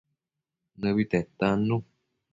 Nëbi 0.81 1.03
netannu 1.11 1.77